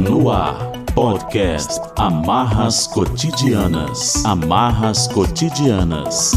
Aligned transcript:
No 0.00 0.30
ar, 0.30 0.56
podcast 0.94 1.78
Amarras 1.96 2.86
Cotidianas. 2.86 4.24
Amarras 4.24 5.06
Cotidianas. 5.08 6.32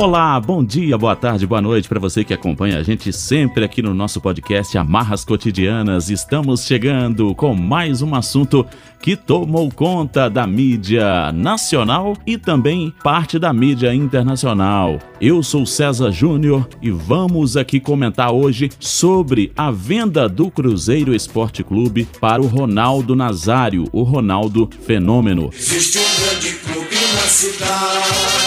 Olá, 0.00 0.40
bom 0.40 0.64
dia, 0.64 0.96
boa 0.96 1.14
tarde, 1.14 1.46
boa 1.46 1.60
noite 1.60 1.86
para 1.86 2.00
você 2.00 2.24
que 2.24 2.32
acompanha 2.32 2.78
a 2.78 2.82
gente 2.82 3.12
sempre 3.12 3.66
aqui 3.66 3.82
no 3.82 3.92
nosso 3.92 4.18
podcast 4.18 4.78
Amarras 4.78 5.26
Cotidianas. 5.26 6.08
Estamos 6.08 6.64
chegando 6.64 7.34
com 7.34 7.54
mais 7.54 8.00
um 8.00 8.14
assunto 8.14 8.64
que 9.02 9.14
tomou 9.14 9.70
conta 9.70 10.30
da 10.30 10.46
mídia 10.46 11.30
nacional 11.32 12.16
e 12.26 12.38
também 12.38 12.94
parte 13.04 13.38
da 13.38 13.52
mídia 13.52 13.94
internacional. 13.94 14.98
Eu 15.20 15.42
sou 15.42 15.66
César 15.66 16.10
Júnior 16.10 16.66
e 16.80 16.90
vamos 16.90 17.54
aqui 17.54 17.78
comentar 17.78 18.32
hoje 18.32 18.70
sobre 18.80 19.52
a 19.54 19.70
venda 19.70 20.26
do 20.30 20.50
Cruzeiro 20.50 21.14
Esporte 21.14 21.62
Clube 21.62 22.08
para 22.18 22.40
o 22.40 22.46
Ronaldo 22.46 23.14
Nazário, 23.14 23.84
o 23.92 24.02
Ronaldo 24.02 24.66
Fenômeno. 24.80 25.50
Existe 25.52 25.98
um 25.98 26.24
grande 26.24 26.52
clube 26.54 26.96
na 27.16 27.28
cidade 27.28 28.39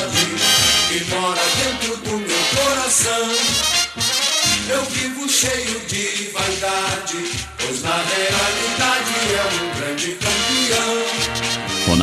dentro 1.55 1.97
do 1.97 2.17
meu 2.17 2.43
coração. 2.55 3.29
Eu 4.69 4.83
vivo 4.85 5.29
cheio 5.29 5.79
de 5.87 6.31
vaidade, 6.31 7.47
pois 7.57 7.81
na 7.81 7.95
realidade 7.95 8.82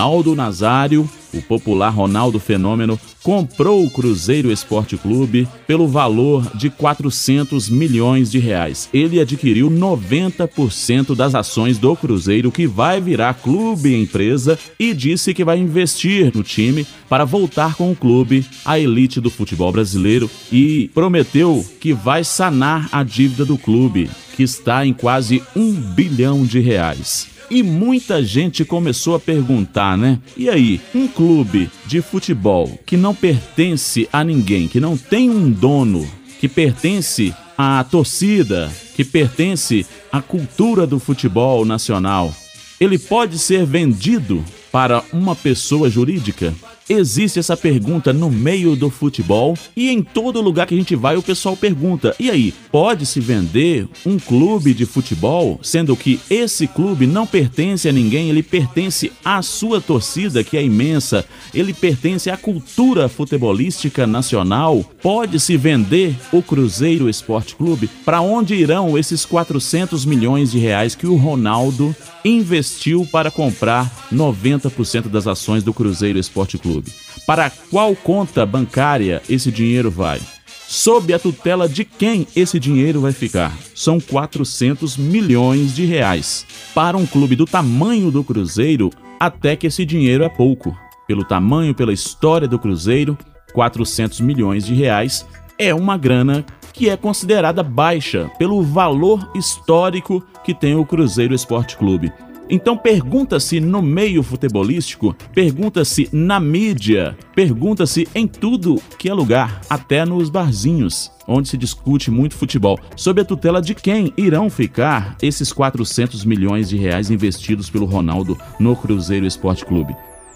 Ronaldo 0.00 0.34
Nazário, 0.34 1.06
o 1.30 1.42
popular 1.42 1.90
Ronaldo 1.90 2.40
Fenômeno, 2.40 2.98
comprou 3.22 3.84
o 3.84 3.90
Cruzeiro 3.90 4.50
Esporte 4.50 4.96
Clube 4.96 5.46
pelo 5.66 5.86
valor 5.86 6.50
de 6.56 6.70
400 6.70 7.68
milhões 7.68 8.30
de 8.30 8.38
reais. 8.38 8.88
Ele 8.94 9.20
adquiriu 9.20 9.70
90% 9.70 11.14
das 11.14 11.34
ações 11.34 11.76
do 11.76 11.94
Cruzeiro, 11.94 12.50
que 12.50 12.66
vai 12.66 12.98
virar 12.98 13.34
clube 13.34 13.94
empresa, 13.94 14.58
e 14.78 14.94
disse 14.94 15.34
que 15.34 15.44
vai 15.44 15.58
investir 15.58 16.32
no 16.34 16.42
time 16.42 16.86
para 17.06 17.26
voltar 17.26 17.74
com 17.74 17.92
o 17.92 17.96
clube 17.96 18.42
à 18.64 18.78
elite 18.78 19.20
do 19.20 19.28
futebol 19.28 19.70
brasileiro 19.70 20.30
e 20.50 20.90
prometeu 20.94 21.62
que 21.78 21.92
vai 21.92 22.24
sanar 22.24 22.88
a 22.90 23.02
dívida 23.02 23.44
do 23.44 23.58
clube, 23.58 24.08
que 24.34 24.42
está 24.42 24.86
em 24.86 24.94
quase 24.94 25.42
um 25.54 25.74
bilhão 25.74 26.42
de 26.46 26.58
reais. 26.58 27.29
E 27.50 27.64
muita 27.64 28.22
gente 28.22 28.64
começou 28.64 29.16
a 29.16 29.20
perguntar, 29.20 29.98
né? 29.98 30.20
E 30.36 30.48
aí, 30.48 30.80
um 30.94 31.08
clube 31.08 31.68
de 31.84 32.00
futebol 32.00 32.78
que 32.86 32.96
não 32.96 33.12
pertence 33.12 34.08
a 34.12 34.22
ninguém, 34.22 34.68
que 34.68 34.78
não 34.78 34.96
tem 34.96 35.28
um 35.28 35.50
dono, 35.50 36.08
que 36.38 36.48
pertence 36.48 37.34
à 37.58 37.82
torcida, 37.82 38.70
que 38.94 39.04
pertence 39.04 39.84
à 40.12 40.22
cultura 40.22 40.86
do 40.86 41.00
futebol 41.00 41.64
nacional, 41.64 42.32
ele 42.80 42.98
pode 42.98 43.36
ser 43.36 43.66
vendido 43.66 44.44
para 44.70 45.02
uma 45.12 45.34
pessoa 45.34 45.90
jurídica? 45.90 46.54
Existe 46.92 47.38
essa 47.38 47.56
pergunta 47.56 48.12
no 48.12 48.28
meio 48.28 48.74
do 48.74 48.90
futebol 48.90 49.56
e 49.76 49.90
em 49.90 50.02
todo 50.02 50.40
lugar 50.40 50.66
que 50.66 50.74
a 50.74 50.76
gente 50.76 50.96
vai 50.96 51.16
o 51.16 51.22
pessoal 51.22 51.56
pergunta: 51.56 52.16
e 52.18 52.28
aí, 52.28 52.52
pode 52.72 53.06
se 53.06 53.20
vender 53.20 53.86
um 54.04 54.18
clube 54.18 54.74
de 54.74 54.84
futebol, 54.84 55.60
sendo 55.62 55.94
que 55.96 56.18
esse 56.28 56.66
clube 56.66 57.06
não 57.06 57.28
pertence 57.28 57.88
a 57.88 57.92
ninguém, 57.92 58.28
ele 58.28 58.42
pertence 58.42 59.12
à 59.24 59.40
sua 59.40 59.80
torcida, 59.80 60.42
que 60.42 60.56
é 60.56 60.64
imensa, 60.64 61.24
ele 61.54 61.72
pertence 61.72 62.28
à 62.28 62.36
cultura 62.36 63.08
futebolística 63.08 64.04
nacional? 64.04 64.84
Pode 65.00 65.38
se 65.38 65.56
vender 65.56 66.16
o 66.32 66.42
Cruzeiro 66.42 67.08
Esporte 67.08 67.54
Clube? 67.54 67.88
Para 68.04 68.20
onde 68.20 68.56
irão 68.56 68.98
esses 68.98 69.24
400 69.24 70.04
milhões 70.04 70.50
de 70.50 70.58
reais 70.58 70.96
que 70.96 71.06
o 71.06 71.14
Ronaldo 71.14 71.94
investiu 72.24 73.06
para 73.10 73.30
comprar 73.30 73.90
90% 74.12 75.08
das 75.08 75.26
ações 75.26 75.62
do 75.62 75.72
Cruzeiro 75.72 76.18
Esporte 76.18 76.58
Clube. 76.58 76.79
Para 77.26 77.50
qual 77.50 77.94
conta 77.94 78.44
bancária 78.44 79.22
esse 79.28 79.50
dinheiro 79.50 79.90
vai? 79.90 80.20
Sob 80.66 81.12
a 81.12 81.18
tutela 81.18 81.68
de 81.68 81.84
quem 81.84 82.26
esse 82.36 82.60
dinheiro 82.60 83.00
vai 83.00 83.12
ficar? 83.12 83.52
São 83.74 83.98
400 83.98 84.96
milhões 84.96 85.74
de 85.74 85.84
reais. 85.84 86.46
Para 86.72 86.96
um 86.96 87.04
clube 87.04 87.34
do 87.34 87.44
tamanho 87.44 88.10
do 88.10 88.22
Cruzeiro, 88.22 88.90
até 89.18 89.56
que 89.56 89.66
esse 89.66 89.84
dinheiro 89.84 90.22
é 90.22 90.28
pouco. 90.28 90.76
Pelo 91.08 91.24
tamanho, 91.24 91.74
pela 91.74 91.92
história 91.92 92.46
do 92.46 92.58
Cruzeiro, 92.58 93.18
400 93.52 94.20
milhões 94.20 94.64
de 94.64 94.74
reais 94.74 95.26
é 95.58 95.74
uma 95.74 95.98
grana 95.98 96.44
que 96.72 96.88
é 96.88 96.96
considerada 96.96 97.62
baixa 97.62 98.30
pelo 98.38 98.62
valor 98.62 99.30
histórico 99.34 100.24
que 100.44 100.54
tem 100.54 100.74
o 100.74 100.86
Cruzeiro 100.86 101.34
Esporte 101.34 101.76
Clube. 101.76 102.12
Então 102.50 102.76
pergunta-se 102.76 103.60
no 103.60 103.80
meio 103.80 104.24
futebolístico, 104.24 105.14
pergunta-se 105.32 106.08
na 106.12 106.40
mídia, 106.40 107.16
pergunta-se 107.32 108.08
em 108.12 108.26
tudo 108.26 108.82
que 108.98 109.08
é 109.08 109.14
lugar, 109.14 109.60
até 109.70 110.04
nos 110.04 110.28
barzinhos, 110.28 111.12
onde 111.28 111.48
se 111.48 111.56
discute 111.56 112.10
muito 112.10 112.34
futebol. 112.34 112.76
Sob 112.96 113.20
a 113.20 113.24
tutela 113.24 113.62
de 113.62 113.72
quem 113.72 114.12
irão 114.16 114.50
ficar 114.50 115.16
esses 115.22 115.52
400 115.52 116.24
milhões 116.24 116.68
de 116.68 116.76
reais 116.76 117.08
investidos 117.08 117.70
pelo 117.70 117.86
Ronaldo 117.86 118.36
no 118.58 118.74
Cruzeiro 118.74 119.26
Esporte 119.26 119.64
Clube? 119.64 119.94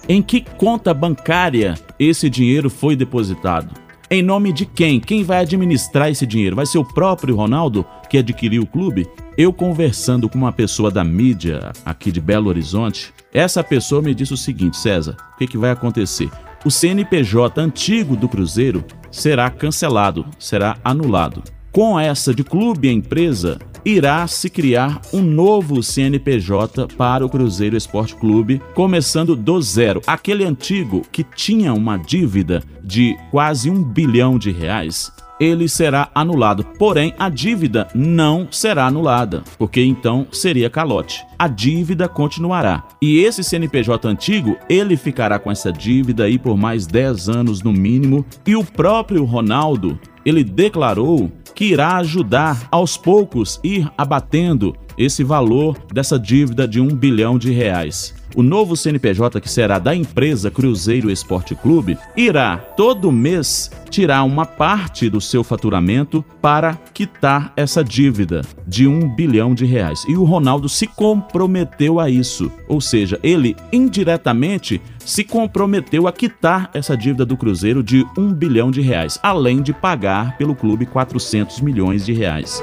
Em 0.09 0.23
que 0.23 0.41
conta 0.57 0.95
bancária 0.95 1.75
esse 1.99 2.31
dinheiro 2.31 2.71
foi 2.71 2.95
depositado? 2.95 3.75
Em 4.09 4.23
nome 4.23 4.53
de 4.53 4.67
quem? 4.67 5.01
Quem 5.01 5.25
vai 5.25 5.39
administrar 5.39 6.11
esse 6.11 6.25
dinheiro? 6.25 6.55
Vai 6.55 6.67
ser 6.67 6.79
o 6.79 6.85
próprio 6.85 7.35
Ronaldo 7.35 7.85
que 8.09 8.19
adquiriu 8.19 8.63
o 8.63 8.67
clube? 8.67 9.09
Eu 9.37 9.53
conversando 9.53 10.29
com 10.29 10.39
uma 10.39 10.53
pessoa 10.53 10.93
da 10.93 11.03
mídia 11.03 11.73
aqui 11.85 12.13
de 12.13 12.21
Belo 12.21 12.49
Horizonte, 12.49 13.13
essa 13.33 13.65
pessoa 13.65 14.01
me 14.01 14.15
disse 14.15 14.33
o 14.33 14.37
seguinte: 14.37 14.77
César, 14.77 15.17
o 15.35 15.39
que, 15.39 15.49
que 15.49 15.59
vai 15.59 15.73
acontecer? 15.73 16.31
O 16.65 16.71
CNPJ 16.71 17.61
antigo 17.61 18.15
do 18.15 18.29
Cruzeiro 18.29 18.85
será 19.11 19.51
cancelado, 19.51 20.25
será 20.39 20.77
anulado. 20.85 21.43
Com 21.73 21.99
essa 21.99 22.33
de 22.33 22.45
clube 22.45 22.87
e 22.87 22.93
empresa, 22.93 23.59
irá 23.85 24.25
se 24.29 24.49
criar 24.49 25.01
um 25.13 25.21
novo 25.21 25.83
CNPJ 25.83 26.87
para 26.97 27.27
o 27.27 27.29
Cruzeiro 27.29 27.77
Esporte 27.77 28.15
Clube, 28.15 28.63
começando 28.73 29.35
do 29.35 29.61
zero. 29.61 30.01
Aquele 30.07 30.45
antigo 30.45 31.03
que 31.11 31.25
tinha 31.25 31.75
uma 31.75 31.97
dívida 31.97 32.63
de 32.85 33.17
quase 33.33 33.69
um 33.69 33.83
bilhão 33.83 34.39
de 34.39 34.53
reais, 34.53 35.11
ele 35.39 35.69
será 35.69 36.09
anulado. 36.15 36.65
Porém, 36.79 37.15
a 37.19 37.29
dívida 37.29 37.89
não 37.95 38.49
será 38.51 38.87
anulada, 38.87 39.43
porque 39.59 39.83
então 39.83 40.27
seria 40.33 40.71
calote. 40.71 41.25
A 41.39 41.49
dívida 41.49 42.09
continuará. 42.09 42.85
E 43.01 43.19
esse 43.19 43.43
CNPJ 43.43 44.09
antigo, 44.09 44.57
ele 44.69 44.97
ficará 44.97 45.39
com 45.39 45.51
essa 45.51 45.73
dívida 45.73 46.25
aí 46.25 46.39
por 46.39 46.57
mais 46.57 46.87
10 46.87 47.29
anos 47.29 47.63
no 47.63 47.73
mínimo. 47.73 48.25
E 48.47 48.57
o 48.57 48.65
próprio 48.65 49.25
Ronaldo, 49.25 49.99
ele 50.25 50.43
declarou 50.43 51.31
que 51.55 51.67
irá 51.67 51.97
ajudar 51.99 52.67
aos 52.71 52.97
poucos 52.97 53.61
ir 53.63 53.89
abatendo 53.97 54.75
esse 54.97 55.25
valor 55.25 55.77
dessa 55.93 56.19
dívida 56.19 56.67
de 56.67 56.81
um 56.81 56.89
bilhão 56.89 57.39
de 57.39 57.51
reais. 57.51 58.15
O 58.35 58.43
novo 58.43 58.77
CNPJ, 58.77 59.41
que 59.41 59.49
será 59.49 59.79
da 59.79 59.95
empresa 59.95 60.51
Cruzeiro 60.51 61.09
Esporte 61.09 61.55
Clube, 61.55 61.97
irá 62.17 62.57
todo 62.57 63.13
mês 63.13 63.71
tirar 63.89 64.25
uma 64.25 64.45
parte 64.45 65.09
do 65.09 65.21
seu 65.21 65.45
faturamento 65.45 66.25
para 66.43 66.75
quitar 66.93 67.53
essa 67.57 67.85
dívida 67.85 68.43
de 68.67 68.89
um 68.89 69.09
bilhão 69.09 69.55
de 69.55 69.65
reais. 69.65 70.05
E 70.09 70.17
o 70.17 70.25
Ronaldo 70.25 70.69
se 70.69 70.89
comprometeu 70.89 72.01
a 72.01 72.11
isso, 72.11 72.51
ou 72.67 72.81
seja, 72.81 73.21
ele 73.23 73.55
indiretamente 73.73 74.83
se 74.99 75.23
comprometeu 75.23 76.09
a 76.09 76.13
quitar 76.13 76.71
essa 76.75 76.97
dívida 76.97 77.25
do 77.25 77.37
Cruzeiro 77.37 77.85
de 77.85 78.05
um 78.19 78.33
bilhão 78.33 78.71
de 78.71 78.81
reais, 78.81 79.17
além 79.23 79.63
de 79.63 79.73
pagar 79.73 80.37
pelo 80.37 80.57
clube 80.57 80.87
400 80.87 81.61
milhões 81.61 82.05
de 82.05 82.13
reais. 82.13 82.61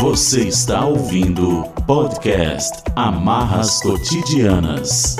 Você 0.00 0.46
está 0.46 0.84
ouvindo 0.84 1.64
podcast 1.86 2.82
Amarras 2.94 3.80
Cotidianas. 3.80 5.16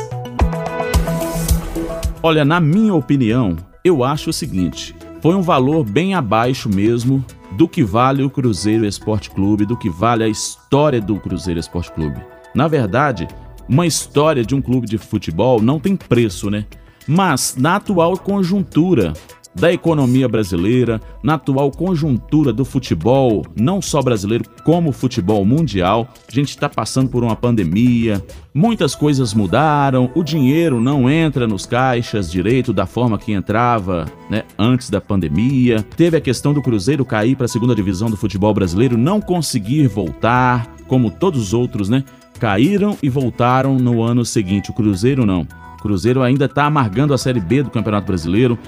Olha, 2.23 2.45
na 2.45 2.61
minha 2.61 2.95
opinião, 2.95 3.57
eu 3.83 4.05
acho 4.05 4.31
o 4.31 4.33
seguinte: 4.33 4.95
foi 5.23 5.35
um 5.35 5.41
valor 5.41 5.83
bem 5.83 6.15
abaixo 6.15 6.69
mesmo 6.69 7.25
do 7.53 7.67
que 7.67 7.83
vale 7.83 8.23
o 8.23 8.29
Cruzeiro 8.29 8.85
Esporte 8.85 9.31
Clube, 9.31 9.65
do 9.65 9.79
que 9.79 9.89
vale 9.89 10.23
a 10.23 10.29
história 10.29 11.01
do 11.01 11.19
Cruzeiro 11.19 11.59
Esporte 11.59 11.91
Clube. 11.93 12.21
Na 12.55 12.69
verdade, 12.69 13.27
uma 13.67 13.87
história 13.87 14.45
de 14.45 14.55
um 14.55 14.61
clube 14.61 14.87
de 14.87 14.99
futebol 14.99 15.61
não 15.61 15.81
tem 15.81 15.97
preço, 15.97 16.51
né? 16.51 16.67
Mas 17.09 17.57
na 17.59 17.77
atual 17.77 18.19
conjuntura 18.19 19.15
da 19.59 19.73
economia 19.73 20.29
brasileira, 20.29 21.01
na 21.23 21.35
atual 21.35 21.71
conjuntura 21.71 22.53
do 22.53 22.65
futebol, 22.65 23.45
não 23.59 23.81
só 23.81 24.03
brasileiro, 24.03 24.45
como 24.63 24.93
futebol 24.93 25.45
mundial. 25.47 26.09
A 26.29 26.33
gente 26.33 26.51
está 26.51 26.69
passando 26.69 27.09
por 27.09 27.25
uma 27.25 27.35
pandemia, 27.35 28.23
muitas 28.53 28.95
coisas 28.95 29.33
mudaram, 29.33 30.11
o 30.15 30.23
dinheiro 30.23 30.79
não 30.79 31.11
entra 31.11 31.47
nos 31.47 31.65
caixas 31.65 32.31
direito 32.31 32.73
da 32.73 32.85
forma 32.85 33.19
que 33.19 33.33
entrava 33.33 34.05
né, 34.29 34.45
antes 34.59 34.91
da 34.91 35.01
pandemia. 35.01 35.83
Teve 35.97 36.19
a 36.19 36.21
questão 36.21 36.53
do 36.53 36.63
Cruzeiro 36.63 37.05
cair 37.05 37.35
para 37.35 37.47
a 37.47 37.49
segunda 37.49 37.75
divisão 37.75 38.11
do 38.11 38.17
futebol 38.17 38.53
brasileiro, 38.53 38.99
não 38.99 39.23
conseguir 39.23 39.87
voltar, 39.89 40.67
como 40.87 41.11
todos 41.11 41.41
os 41.41 41.55
outros, 41.55 41.89
né? 41.89 42.05
Caíram 42.39 42.99
e 43.03 43.09
voltaram 43.09 43.77
no 43.77 44.03
ano 44.03 44.23
seguinte. 44.23 44.71
O 44.71 44.75
Cruzeiro 44.75 45.25
não. 45.25 45.49
O 45.79 45.83
Cruzeiro 45.83 46.23
ainda 46.23 46.45
está 46.45 46.67
amargando 46.67 47.15
a 47.15 47.19
Série 47.19 47.41
B 47.41 47.63
do 47.63 47.71
Campeonato 47.71 48.07
Brasileiro 48.07 48.59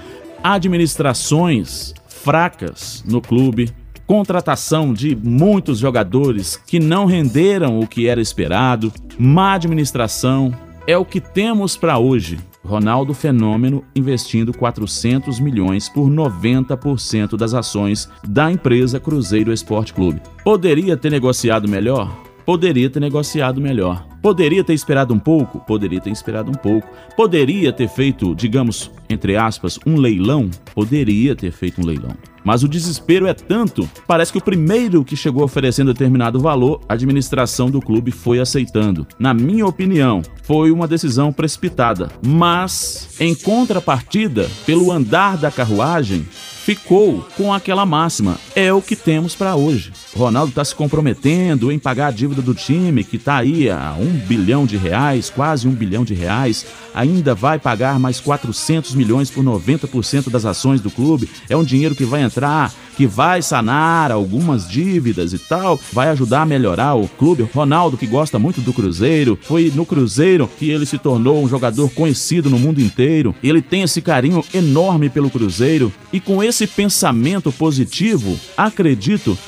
administrações 0.43 1.95
fracas 2.09 3.05
no 3.07 3.21
clube, 3.21 3.71
contratação 4.07 4.95
de 4.95 5.15
muitos 5.15 5.79
jogadores 5.79 6.57
que 6.57 6.81
não 6.81 7.05
renderam 7.05 7.79
o 7.79 7.87
que 7.87 8.09
era 8.09 8.21
esperado, 8.21 8.93
má 9.19 9.53
administração, 9.53 10.53
é 10.87 10.97
o 10.97 11.05
que 11.05 11.21
temos 11.21 11.77
para 11.77 11.99
hoje. 11.99 12.39
Ronaldo 12.65 13.13
Fenômeno 13.13 13.85
investindo 13.95 14.53
400 14.53 15.39
milhões 15.39 15.89
por 15.89 16.09
90% 16.11 17.37
das 17.37 17.53
ações 17.53 18.09
da 18.27 18.51
empresa 18.51 18.99
Cruzeiro 18.99 19.53
Esporte 19.53 19.93
Clube. 19.93 20.21
Poderia 20.43 20.97
ter 20.97 21.11
negociado 21.11 21.69
melhor? 21.69 22.11
Poderia 22.47 22.89
ter 22.89 23.01
negociado 23.01 23.61
melhor. 23.61 24.08
Poderia 24.29 24.63
ter 24.63 24.75
esperado 24.75 25.15
um 25.15 25.19
pouco? 25.19 25.59
Poderia 25.61 26.03
ter 26.03 26.11
esperado 26.11 26.51
um 26.51 26.55
pouco. 26.55 26.87
Poderia 27.17 27.73
ter 27.73 27.89
feito, 27.89 28.35
digamos, 28.35 28.91
entre 29.09 29.39
aspas, 29.39 29.79
um 29.87 29.97
leilão? 29.97 30.51
Poderia 30.75 31.35
ter 31.35 31.51
feito 31.51 31.81
um 31.81 31.87
leilão. 31.87 32.15
Mas 32.45 32.63
o 32.63 32.69
desespero 32.69 33.27
é 33.27 33.33
tanto, 33.33 33.89
parece 34.07 34.31
que 34.31 34.37
o 34.37 34.45
primeiro 34.45 35.03
que 35.03 35.17
chegou 35.17 35.45
oferecendo 35.45 35.95
determinado 35.95 36.39
valor, 36.39 36.83
a 36.87 36.93
administração 36.93 37.71
do 37.71 37.81
clube 37.81 38.11
foi 38.11 38.39
aceitando. 38.39 39.07
Na 39.19 39.33
minha 39.33 39.65
opinião, 39.65 40.21
foi 40.43 40.71
uma 40.71 40.87
decisão 40.87 41.33
precipitada. 41.33 42.11
Mas, 42.23 43.17
em 43.19 43.35
contrapartida, 43.35 44.47
pelo 44.67 44.93
andar 44.93 45.39
da 45.39 45.51
carruagem, 45.51 46.21
ficou 46.21 47.27
com 47.35 47.51
aquela 47.51 47.87
máxima: 47.87 48.37
é 48.55 48.71
o 48.75 48.83
que 48.83 48.95
temos 48.95 49.35
para 49.35 49.57
hoje. 49.57 49.91
Ronaldo 50.15 50.51
está 50.51 50.65
se 50.65 50.75
comprometendo 50.75 51.71
em 51.71 51.79
pagar 51.79 52.09
a 52.09 52.11
dívida 52.11 52.41
do 52.41 52.55
time, 52.55 53.05
que 53.05 53.17
está 53.17 53.37
aí 53.37 53.71
a 53.71 53.95
um 53.99 54.11
bilhão 54.27 54.67
de 54.67 54.77
reais, 54.77 55.31
quase 55.31 55.69
um 55.69 55.73
bilhão 55.73 56.05
de 56.05 56.15
reais. 56.15 56.67
Ainda 56.95 57.35
vai 57.35 57.59
pagar 57.59 57.99
mais 57.99 58.19
400 58.21 58.95
milhões 58.95 59.31
por 59.31 59.45
90% 59.45 60.31
das 60.31 60.45
ações 60.45 60.81
do 60.81 60.91
clube. 60.91 61.29
É 61.49 61.57
um 61.57 61.63
dinheiro 61.63 61.95
que 61.95 62.05
vai 62.05 62.23
entrar, 62.23 62.73
que 62.97 63.07
vai 63.07 63.43
sanar 63.43 64.11
algumas 64.11 64.69
dívidas 64.69 65.33
e 65.33 65.39
tal, 65.39 65.79
vai 65.93 66.09
ajudar 66.09 66.43
a 66.43 66.47
melhorar 66.47 66.95
o 66.95 67.07
clube. 67.07 67.49
Ronaldo, 67.55 67.97
que 67.97 68.07
gosta 68.07 68.39
muito 68.39 68.61
do 68.61 68.73
Cruzeiro, 68.73 69.39
foi 69.41 69.71
no 69.75 69.87
Cruzeiro 69.87 70.51
que 70.59 70.71
ele 70.71 70.87
se 70.87 70.99
tornou 70.99 71.43
um 71.45 71.49
jogador 71.49 71.91
conhecido 71.91 72.51
no 72.51 72.59
mundo 72.59 72.81
inteiro. 72.81 73.35
Ele 73.43 73.63
tem 73.63 73.83
esse 73.83 74.01
carinho 74.01 74.45
enorme 74.53 75.09
pelo 75.09 75.31
Cruzeiro 75.31 75.93
e 76.13 76.19
com 76.19 76.43
esse 76.43 76.67
pensamento 76.67 77.53
positivo, 77.53 78.39
acredito 78.57 79.39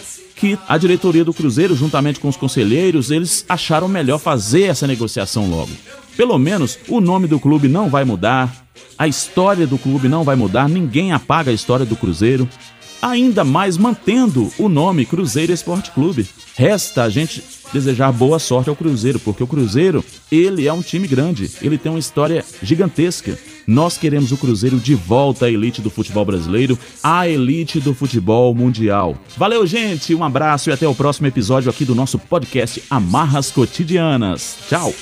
que 0.40 0.58
a 0.66 0.78
diretoria 0.78 1.24
do 1.24 1.34
Cruzeiro, 1.34 1.76
juntamente 1.76 2.18
com 2.18 2.28
os 2.28 2.36
conselheiros, 2.36 3.10
eles 3.10 3.44
acharam 3.46 3.86
melhor 3.86 4.18
fazer 4.18 4.62
essa 4.62 4.86
negociação 4.86 5.50
logo. 5.50 5.70
Pelo 6.16 6.38
menos 6.38 6.78
o 6.88 7.00
nome 7.00 7.26
do 7.26 7.38
clube 7.38 7.68
não 7.68 7.90
vai 7.90 8.04
mudar, 8.04 8.64
a 8.98 9.06
história 9.06 9.66
do 9.66 9.76
clube 9.76 10.08
não 10.08 10.24
vai 10.24 10.36
mudar, 10.36 10.68
ninguém 10.68 11.12
apaga 11.12 11.50
a 11.50 11.54
história 11.54 11.84
do 11.84 11.94
Cruzeiro, 11.94 12.48
ainda 13.00 13.44
mais 13.44 13.76
mantendo 13.76 14.50
o 14.58 14.68
nome 14.68 15.06
Cruzeiro 15.06 15.52
Esporte 15.52 15.90
Clube. 15.90 16.26
Resta 16.54 17.04
a 17.04 17.08
gente 17.08 17.42
desejar 17.72 18.12
boa 18.12 18.38
sorte 18.38 18.68
ao 18.68 18.76
Cruzeiro, 18.76 19.18
porque 19.20 19.42
o 19.42 19.46
Cruzeiro, 19.46 20.04
ele 20.30 20.66
é 20.66 20.72
um 20.72 20.82
time 20.82 21.06
grande, 21.06 21.50
ele 21.62 21.78
tem 21.78 21.90
uma 21.90 21.98
história 21.98 22.44
gigantesca. 22.62 23.38
Nós 23.66 23.96
queremos 23.96 24.32
o 24.32 24.36
Cruzeiro 24.36 24.78
de 24.78 24.94
volta 24.94 25.46
à 25.46 25.50
elite 25.50 25.80
do 25.80 25.90
futebol 25.90 26.24
brasileiro, 26.24 26.78
à 27.02 27.28
elite 27.28 27.78
do 27.78 27.94
futebol 27.94 28.54
mundial. 28.54 29.16
Valeu, 29.36 29.66
gente, 29.66 30.14
um 30.14 30.24
abraço 30.24 30.70
e 30.70 30.72
até 30.72 30.88
o 30.88 30.94
próximo 30.94 31.28
episódio 31.28 31.70
aqui 31.70 31.84
do 31.84 31.94
nosso 31.94 32.18
podcast 32.18 32.82
Amarras 32.90 33.50
Cotidianas. 33.50 34.56
Tchau. 34.68 34.92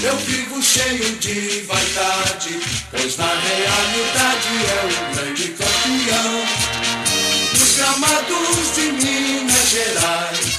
Vivo 0.00 0.35
cheio 0.76 1.16
de 1.16 1.62
vaidade, 1.62 2.60
pois 2.90 3.16
na 3.16 3.24
realidade 3.24 4.48
é 4.68 4.84
o 4.84 5.14
grande 5.14 5.48
campeão 5.48 6.46
gramados 7.76 8.74
de 8.74 8.92
Minas 8.92 9.68
Gerais. 9.70 10.58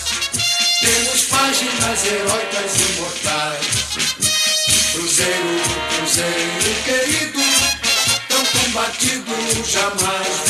Temos 0.81 1.21
páginas 1.25 2.05
heróicas 2.05 2.71
imortais. 2.89 3.67
Cruzeiro, 4.91 5.61
Cruzeiro 5.97 6.75
querido, 6.83 7.39
tão 8.27 8.43
combatido, 8.45 9.33
jamais 9.65 10.46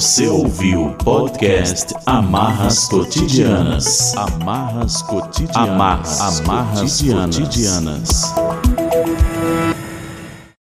Você 0.00 0.26
ouviu 0.28 0.86
o 0.86 0.94
podcast 0.94 1.94
Amarras 2.06 2.88
Cotidianas. 2.88 4.16
Amarras 4.16 5.02
Cotidianas. 5.02 5.54
Amarras, 5.54 6.40
Amarras 6.40 6.80
cotidianas. 6.80 7.38
cotidianas. 7.38 8.69